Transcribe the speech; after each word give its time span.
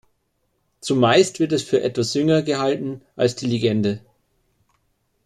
Zumeist 0.79 1.39
wird 1.39 1.51
es 1.51 1.61
für 1.61 1.83
etwas 1.83 2.15
jünger 2.15 2.41
gehalten 2.41 3.03
als 3.15 3.35
die 3.35 3.45
"Legende". 3.45 4.01